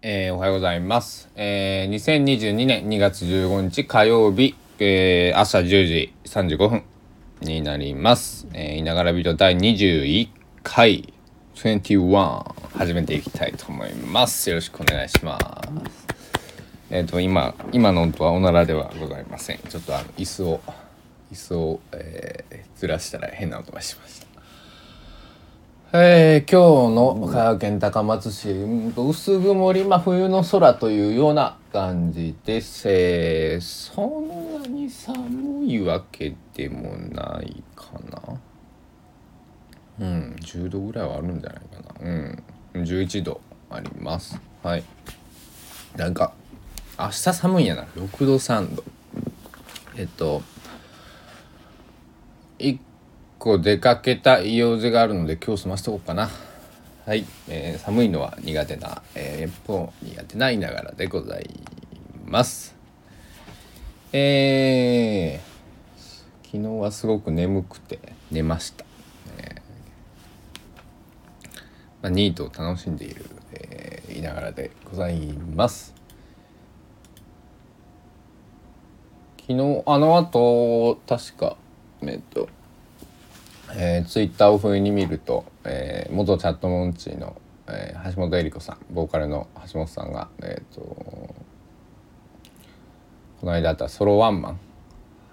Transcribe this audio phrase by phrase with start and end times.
[0.00, 1.28] えー、おはようございます。
[1.34, 6.84] えー、2022年2月15日火曜日、えー、朝10時35分
[7.40, 8.46] になります。
[8.52, 10.28] えー、いながらビデオ第21
[10.62, 11.12] 回
[11.56, 14.48] 21始めていきたいと思います。
[14.50, 15.36] よろしくお願いしま
[15.90, 16.06] す。
[16.90, 19.58] えっ、と、今、今の音はおならではございません。
[19.68, 20.60] ちょっとあの、椅子を、
[21.32, 24.27] 椅子を、えー、ずらしたら変な音がしました。
[25.90, 28.50] えー、今日の香川県高松市
[28.94, 38.38] 薄曇り真冬の空というような感じです、えーそんなに寒いわけでもないかな。
[40.00, 42.10] うん10度ぐらいはあるんじゃないかな。
[42.10, 42.42] うん
[42.74, 44.38] 11度あります。
[44.62, 44.84] はい。
[45.96, 46.34] なんか
[46.98, 47.84] 明日寒いんやな。
[47.96, 48.84] 6度3度
[49.96, 50.42] えっと
[52.58, 52.78] 1
[53.48, 56.28] 個出かけた用事があるので今日済ませとこうかな。
[57.06, 61.48] はい、えー寒いのは苦手な、えー、一方苦手ないながらでござい
[62.26, 62.76] ます。
[64.12, 67.98] えー、昨日はすごく眠くて
[68.30, 68.84] 寝ました、
[69.38, 69.60] えー
[72.02, 75.16] まあ、ニートを楽しんでいる、えーいながらでござい
[75.54, 75.94] ます。
[79.40, 81.56] 昨日あの後確か
[82.02, 82.50] えっと
[83.80, 91.36] えー、ツイッターを不意に見ると、えー元チャットモンチーの、えー橋本恵里子さんボーカルの橋本さんが、えー、とこ
[93.44, 94.60] の間あったソロワンマン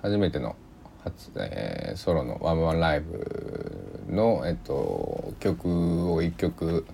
[0.04, 0.56] 初めての
[1.04, 6.86] 初、えーソロのワンマンライブの、えー、と曲を一曲、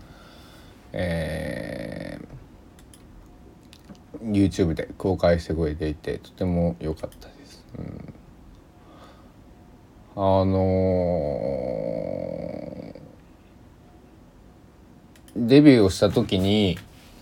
[0.94, 2.32] えー
[4.22, 7.66] YouTube で公開してくれていてとても良かったです。
[7.78, 8.14] うん
[10.16, 13.02] あのー
[15.34, 16.78] デビューをした時に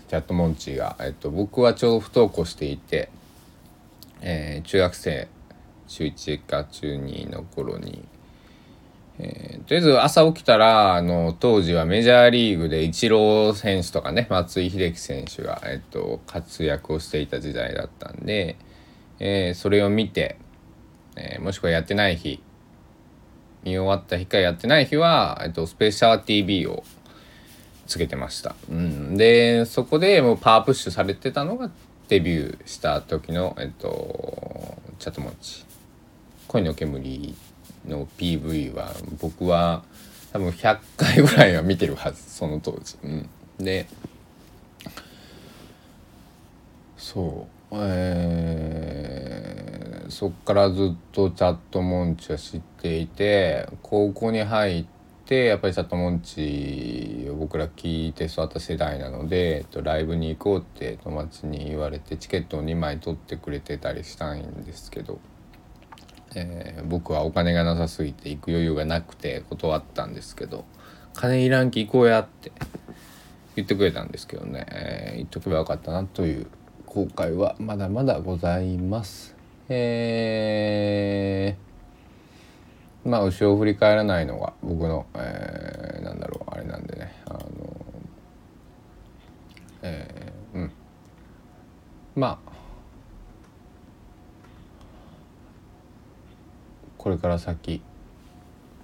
[0.08, 3.08] チャットモンチーが、えっと、僕はちょうど不登校していて、
[4.20, 5.28] えー中学生
[5.86, 8.04] 中1か中2の頃に、
[9.20, 18.56] えーとりあえず朝起きたらあの当時はメジャーリーグでイチロー選手とかね松井秀喜選手が、えっと、活躍をしていた時代だったんで、
[19.20, 20.36] えーそれを見て、
[21.14, 22.42] えーもしくはやってない日
[23.62, 26.82] 見終わった日かやってない日は、えっと、スペシャル TV を
[27.86, 28.54] つけてました。
[28.70, 31.70] うん、でそこでもうパワープッシュされてたのが
[32.08, 35.64] デビューした時の、えっと、チャットモンチ
[36.48, 37.34] 恋の煙
[37.86, 39.84] の PV は僕は
[40.32, 42.96] 多分100回ぐらいは見てるはずその当時。
[43.02, 43.28] うん、
[43.58, 43.86] で
[46.96, 48.79] そうえー
[50.10, 54.84] そっからずっとチャットモンチは知っていて高校に入っ
[55.24, 65.20] てやっぱりチャットモンチを僕ら聞いて育った世代なので、えっと、ライブに行こうって友達に言われてチケットを2枚取ってくれてたりしたいんですけど、
[66.34, 70.64] えー僕はお金がなさすぎて行く余裕がなくて断ったんですけど
[71.14, 72.52] 「金いらんき行こうや」って
[73.54, 76.46] 言ってくれたんですけどね、えー言っとけばよかったなという
[76.86, 79.39] 後悔はまだまだございます。
[79.72, 87.14] えーまあ後ろを振り返らないのが僕の、えーなんだろうあれなんでね。
[87.26, 87.40] あの
[89.82, 90.72] えーうん。
[92.16, 92.50] まあ
[96.98, 97.80] これから先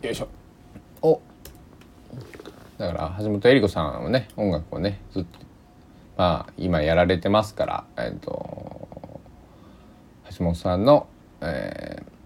[0.02, 0.28] よいしょ。
[1.02, 1.20] お。
[2.78, 5.38] だから橋本恵里子さんはね音楽をねずっと
[6.16, 8.85] まあ今やられてますからえっ、と
[10.38, 11.06] 橋本さんの、
[11.40, 12.16] えー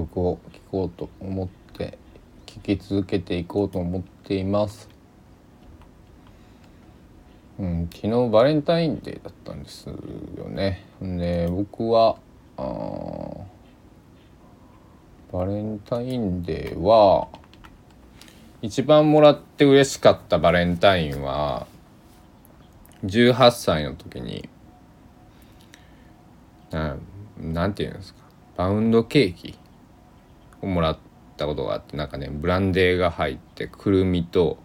[0.00, 1.98] 曲を聴こうと思って
[2.46, 4.88] 聴き続けていこうと思っています。
[7.58, 9.94] うん、昨日バレンタインデーだったんですよ
[10.48, 10.84] ね。
[11.02, 12.16] で僕は
[12.56, 12.62] あ
[15.32, 17.28] バレンタインデーは
[18.62, 21.66] 一番もらって嬉しかったバレンタインは
[23.04, 24.48] 18歳の時に
[26.70, 26.96] な
[27.38, 28.20] なんていうんですか？
[28.56, 29.58] パウンドケーキ
[30.60, 30.98] をもらっ
[31.36, 34.58] たことがあってなんかねブランデーが入ってくるみと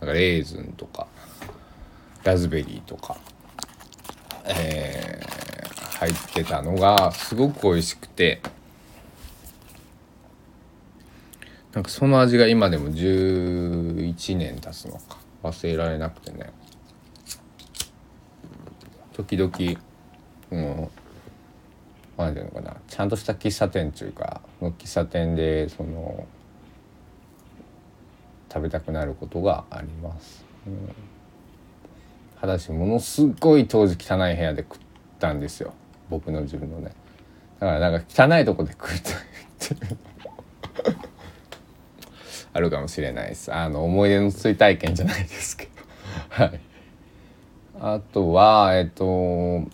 [0.00, 1.06] なんかレーズンとか
[2.24, 3.16] ラズベリーとか、
[4.46, 5.42] えー
[6.02, 8.42] 入ってたのがすごく美味しくて
[11.72, 16.50] なんかその味が今でも11年経つのか忘れられなくてね。
[19.12, 19.52] 時々
[20.50, 20.88] うん
[22.16, 26.26] なんていうのかなちゃんとした喫茶店っていうかの喫茶店でその
[28.52, 30.44] 食べたくなることがあります。
[32.36, 34.78] 裸足ものすごい当時汚い部屋で食っ
[35.18, 35.72] たんですよ。
[36.10, 36.92] 僕の自分のね。
[37.60, 39.10] だからなんか汚いとこで食うと
[42.52, 43.52] あるかもしれないです。
[43.52, 45.70] あの思い出の追体験じゃないですけど。
[46.28, 46.60] はい。
[47.84, 49.64] あとはえっと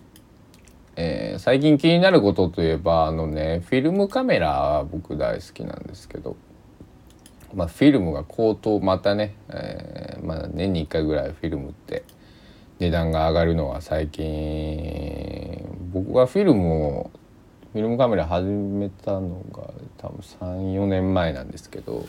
[0.97, 6.37] えー、最近気になることといえばあのねフィルムカメラ僕大好きなんですけど
[7.55, 12.05] まあ、フィルムが高騰またね、えー、まあ、年に1回ぐらいフィルムって
[12.79, 17.11] 値段が上がるのは最近僕がフィルムを
[17.73, 22.07] フィルムカメラ始めたのが多分34年前なんですけど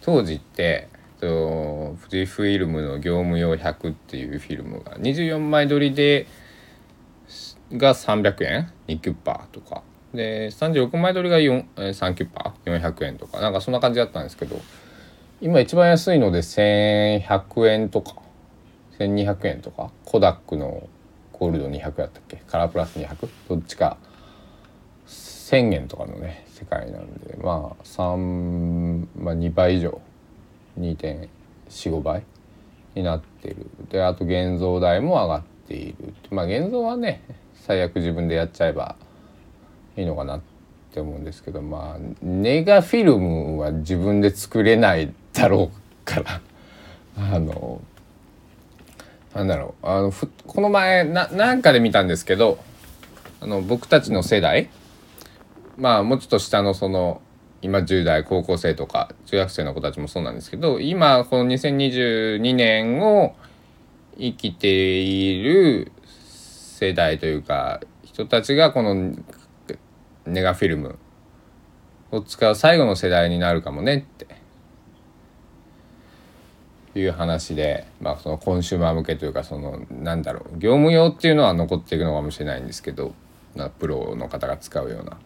[0.00, 0.88] 当時って
[1.20, 6.26] と富士フィルムの業務用100っていうフィルムが24枚撮りで
[7.72, 9.82] が300円2キュッパーとか。
[10.14, 13.40] で36枚撮りが3キュッパー400円とか。
[13.40, 14.60] なんかそんな感じだったんですけど
[15.40, 18.14] 今一番安いので1100円とか
[18.98, 19.90] 1200円とか。
[20.04, 20.88] コダックの
[21.32, 22.42] ゴールド200やったっけ？
[22.46, 23.98] カラープラス200どっちか。
[25.06, 30.00] 1,000円とかのね世界なんでまあ3、まあ、2倍以上。
[30.78, 32.22] 2.45倍
[32.94, 33.66] になってる。
[33.90, 36.14] であと現像代も上がっている。
[36.30, 37.22] まあ現像はね
[37.54, 38.96] 最悪自分でやっちゃえば
[39.96, 40.40] いいのかなっ
[40.92, 46.40] て思うんですけどまあネガフィルムは自分で作れないだろうから。
[47.18, 47.80] あの
[49.34, 49.86] なんだろう。
[49.86, 50.12] あの
[50.46, 52.58] この前ななんかで見たんですけど
[53.40, 54.68] あの僕たちの世代
[55.76, 57.20] まあもうちょっと下のその
[57.62, 63.34] 今10代高校生とか中学生の子たちもそうなんですけど今この2022年を
[64.18, 65.92] 生きている
[66.76, 69.14] 世代というか人たちがこの
[70.26, 70.98] ネガフィルム
[72.10, 74.26] を使う最後の世代になるかもねって。
[76.98, 83.12] いう話で、まあ、そのコンシューマー向けというかそのなんだろう業務用っていうのは残っていくのかもしれないんですけど
[83.78, 85.18] プロの方が使うような。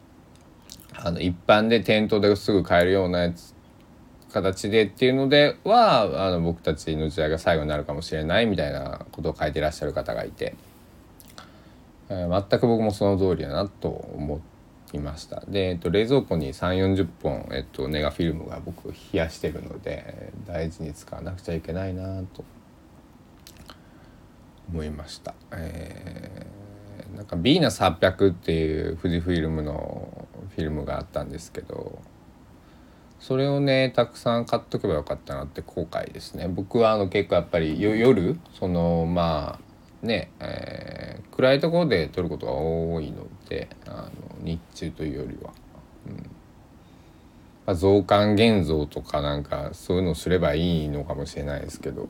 [0.95, 3.55] あの一般で店頭ですぐ買えるようなやつ
[4.33, 10.55] 形でっていうのではあの僕たちの時代が最後になるかもしれないみたいなことを書いてらっしゃる方がいて、
[12.09, 14.41] えー、全く僕もその通りだなと思
[14.93, 15.43] いました。
[15.49, 22.45] で、えっと、冷蔵庫に3 4 0本、えっと、ネガフィルムが僕冷やしてるので大事に使わなくちゃいけないなと。
[24.73, 32.01] 思いました、えー、なんかヴィーナス800っていう富士フィルムのフィルムがあったんですけど
[33.19, 36.49] それをねたくさん買っとけばよかったなって後悔ですね。
[36.49, 39.59] 僕はあの結構やっぱり夜そのま
[40.03, 44.11] あね、えー、暗いところで撮ることが多いのであの
[44.43, 45.53] 日中というよりは、
[46.07, 46.31] うん。
[47.67, 52.09] まあ、増刊現像とかなんかそういうのをすればいいのかもしれないですけど、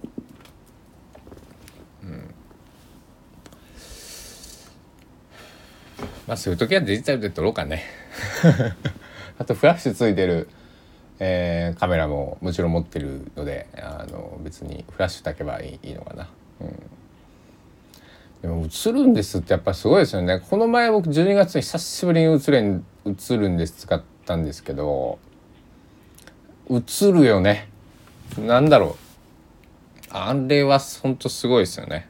[2.05, 2.35] うん、
[6.31, 7.83] まあそういう時はデジタルで撮ろうかね。
[9.37, 10.47] あとフラッシュついてる
[11.19, 16.29] えー、カメラももちろん持ってるのであの別にフラッシュ炊けばいいのかな。
[16.61, 16.69] うん。
[18.43, 20.39] でも映るんですってやっぱすごいですよね。
[20.39, 25.19] この前僕12月に久しぶりに映れん映るんです使ったんですけど
[26.71, 27.69] 映るよね。
[28.39, 28.95] なんだろう。
[30.11, 32.07] あれはほんとすごいですよね。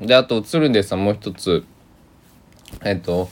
[0.00, 1.64] であと映るんですはもう一つ。
[2.84, 3.28] えっと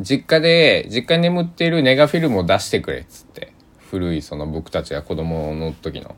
[0.00, 3.52] 実家で実家に眠っているネガフィルムを出してくれっつって
[3.90, 6.16] 古いその僕たちが子供の時の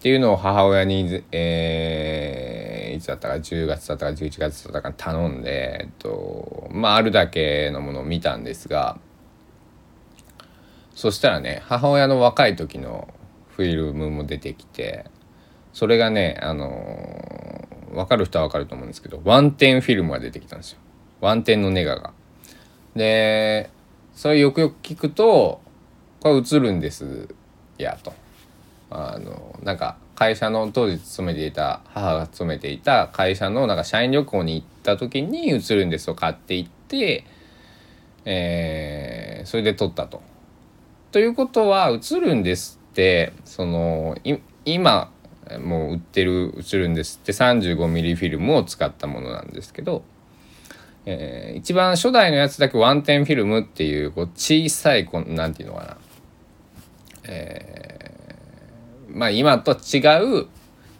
[0.00, 8.98] っていうのを母親に、えー、いつだったか10月だったか11月だったか頼んで、えっとまあ、あるだけのものを見たんですが
[10.94, 13.12] そしたらね母親の若い時の
[13.48, 15.06] フィルムも出てきて
[15.72, 20.78] それがねあのー、分かる人は分かると思うんですけどワンテンフィルムが出てきたんですよ
[21.20, 22.12] ワンテンのネガが。
[22.94, 23.70] で
[24.14, 25.60] それよくよく聞くと
[26.20, 27.28] これ映るんです
[27.78, 28.12] やと。
[28.90, 37.24] あのなんか会社の当時勤めていた母が勤めていた会社のなんか社員旅行に行った時に「映るんです」を買っていって、
[38.24, 40.22] えー、それで撮ったと。
[41.12, 44.16] ということは「映るんです」ってその
[44.64, 45.10] 今
[45.64, 50.02] もう売ってる「映るんです」って 35mm フィルムを使ったものなんですけど、
[51.06, 55.96] えー、一番初代のやつだけワンテンフィルムっていうこう小さいこなんていうのかな、
[57.24, 58.00] えー
[59.12, 59.98] まあ今と違
[60.40, 60.46] う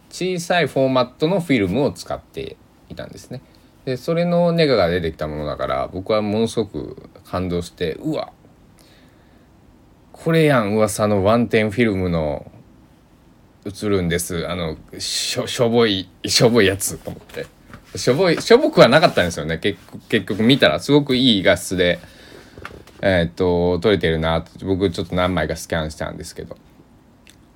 [0.09, 2.57] 小さいフォーマットのフィルムを使って
[2.89, 3.41] いたんですね。
[3.85, 8.31] でそれのネガが出てきたものだから僕はものすごく感動してうわ
[10.11, 12.51] これやん噂のワンテンフィルムの
[13.65, 14.47] 映るんです。
[14.47, 17.45] あのしょしょぼいしょぼいやつと思って。
[17.95, 19.57] しょぼいしょぼくはなかったんですよね。
[19.57, 21.99] 結局結局見たらすごくいい画質で
[23.01, 26.57] えー、っと撮れてるなって僕ちょっと何枚かスキャンしたんですけど。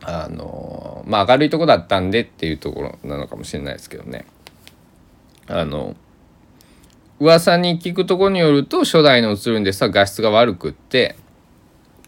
[0.08, 4.26] あのまあ明るいとこだったんでっていうところなのかもしれないですけどね。
[5.48, 5.96] あの
[7.20, 11.16] 噂に聞くとこによると初代の映るんですは画質が悪くって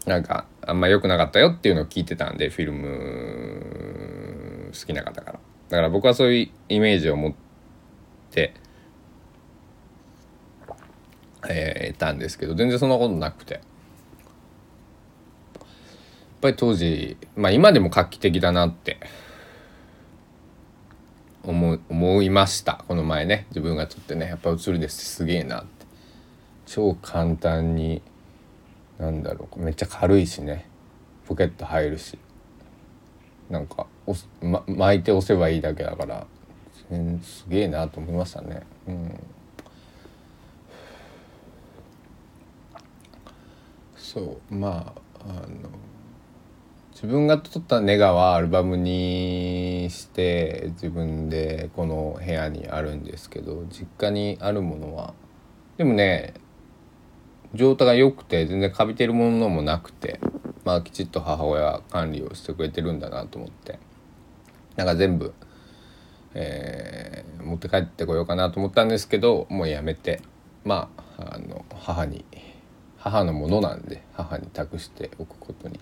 [0.06, 5.40] なんかあんま良くなかったよっていうのを聞いてたんでフィルム好きな方から。
[5.68, 7.47] だから僕はそういうイメージを持って
[11.48, 13.54] えー、たんですけど全然そんなことなくて。
[13.54, 13.62] やっ
[16.40, 19.00] ぱり当時まあ今でも画期的だなって
[21.42, 22.84] 思思いました。
[22.86, 25.86] この前ね自分が撮ってねやっぱ映るですすげえなって。
[26.66, 28.02] 超簡単に
[28.98, 30.68] なんだろうめっちゃ軽いしね。
[31.26, 32.18] ポケット入るし。
[33.50, 36.26] なんかお、ま、巻いて押せばいいだけだから。
[37.22, 38.62] すげえなと思いましたね。
[38.86, 39.20] うん。
[43.96, 45.68] そうまああの
[46.92, 55.14] 自分が撮ったネガはアルバムにして自分でこの部屋にあるんですけど実家にあるものは
[55.76, 56.34] でもね
[57.54, 60.20] 状態が良くて全然カビてるものもなくて
[60.64, 63.78] まあきちっと母親が管理をしてくれてるんだなと思って
[64.78, 65.34] なんか全部、
[66.34, 70.20] えー、持って帰ってこようかなと思ったんですけどもうやめて。
[70.64, 72.24] まああの母に
[72.98, 75.80] 母のものなんで母に託しておくことに。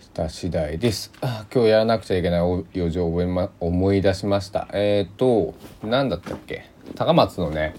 [0.00, 0.08] し。
[0.14, 1.12] た次第です。
[1.20, 2.40] 今日やらなくちゃいけない
[2.72, 4.68] 用事を覚え、ま、思い出しました。
[4.72, 6.70] えっ、ー、と何だったっけ？
[6.94, 7.74] 高松のね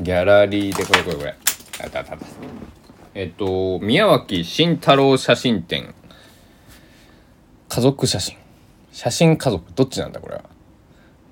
[0.00, 1.34] ギャラリーでこれこれこれ。
[1.80, 2.26] あたたた。
[3.14, 5.94] えっ、ー、と宮脇慎太郎写真展。
[7.68, 8.36] 家族写真。
[8.98, 10.42] 写真家族どっちなんだこれは？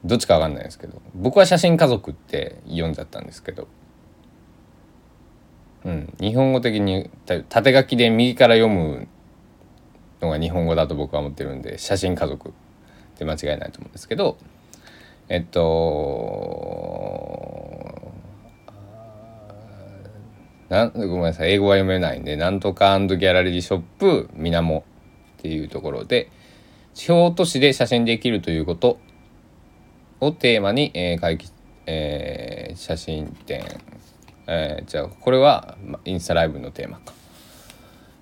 [0.05, 1.03] どっちか分かんないですけど。
[1.17, 3.67] 僕は写真家族って読んじゃったんですけど。
[5.85, 6.15] うん。
[6.21, 9.09] 日本語的に縦書きで右から読む
[10.21, 12.53] のが日本語だと僕は思ってるんで写真家族っ
[13.19, 14.39] て間違いないと思うんですけど。
[15.29, 15.61] えっと
[20.69, 21.51] なんごめんなさい。
[21.51, 24.85] 英語は読めないんでなんとかギャラリーショップみなも
[25.39, 26.31] っていうところで
[26.97, 28.99] 地方都市で写真できるということ。
[30.19, 31.47] をテーマに、えー会議
[31.85, 33.63] えー、写真展、
[34.47, 37.13] えー、じゃあこれはまインスタライブのテーマか。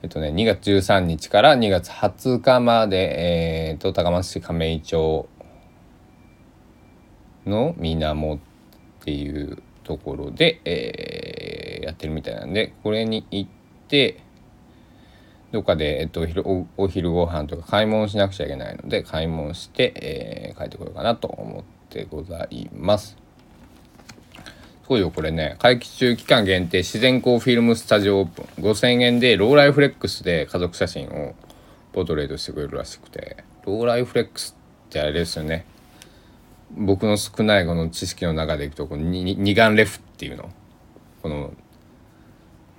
[0.03, 5.29] えっとね、2月13日から2月20日まで、えーと、高松市亀井町
[7.47, 8.39] の水面っ
[9.05, 13.51] ていうところで、えー、やってるみたいなんでこれに行っ
[13.89, 14.24] て
[15.55, 23.17] どっかで、えっと、おお昼ご飯とか買い物しなくちゃいけないので買い物して、えー、帰ってこようかなと思ってございます。
[24.89, 28.65] そうよこれね会期中期間限定自然光フィルムスタジオオープン。
[28.65, 31.37] 5000円でローライフレックスで家族写真を
[31.93, 33.45] ポートレートしてくれるらしくて。
[33.65, 34.57] ローライフレックス
[34.89, 35.65] ってあれですよね。
[36.73, 40.51] 僕の少ないこの知識の中でいくとこの二眼レフっていうの。
[41.23, 41.53] この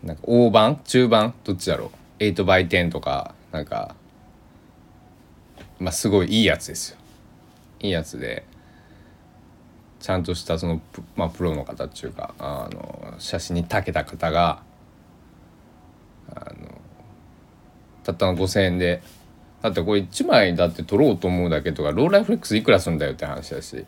[0.03, 1.33] なんか大判中盤？
[1.45, 2.04] どっちだろう？
[2.19, 3.95] 8x10 とかなんか
[5.79, 6.97] まあすごいいいやつですよ。
[7.81, 8.45] いいやつで
[9.99, 10.81] ちゃんとしたその、
[11.15, 14.61] まあ、プロの方っていうかあの写真に長けた方が
[16.29, 16.81] あの
[18.03, 19.01] たったの5,000円で
[19.61, 23.83] だってこれ1枚だって撮ろうと思うだけとかローライフレックスいくらするんだよって話だし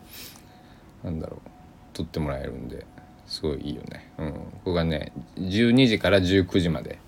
[1.04, 1.50] なんだろう
[1.92, 2.84] 撮ってもらえるんで
[3.26, 4.10] すごいいいよね。
[4.18, 6.98] うん、ここがね12時から19時まで。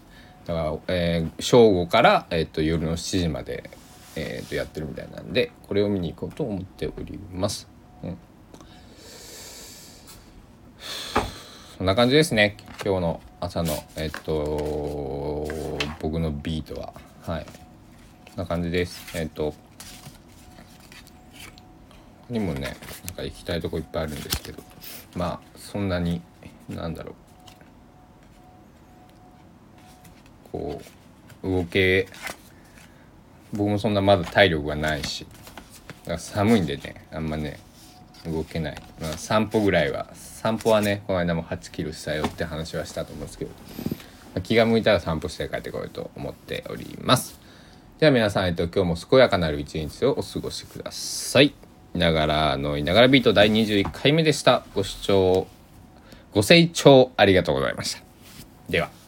[0.47, 3.70] だから、えー、正午から、えーと、夜の7時まで、
[4.16, 7.68] えーとやってるみたいなんでこれを見に行こうと思っております。
[8.02, 8.18] うん。
[11.78, 12.56] そんな感じですね。
[12.85, 15.49] 今日の朝のえっと
[16.00, 16.92] 僕のビートは。
[17.23, 17.47] はい。
[17.47, 17.50] こ
[18.35, 19.16] んな感じです。
[19.16, 19.54] えっと
[22.28, 24.62] にもねなんか行きたいとこいっぱいあるんですけど。
[25.14, 26.20] まあそんなに
[26.68, 27.14] なんだろう。
[30.52, 30.80] こ
[31.42, 32.07] う動け
[33.52, 35.26] 僕もそんなまだ体力がないし
[36.19, 37.59] 寒いんでねあんまね
[38.26, 43.57] 動けない、まあ、散歩ぐらいは散歩はねこの間も8キロしたよって話はしたと思うんですけど、ま
[44.37, 47.40] あ、気が向いたら散歩して帰ってこようと思っております。
[47.99, 51.54] では皆さん、えっと、今日も健やかなる一日をお過ごしください。
[51.95, 54.64] ながらのいながらビート第21回目でした。
[54.75, 55.47] ご視聴
[56.33, 58.02] ご清聴ありがとうございました。
[58.69, 59.00] では。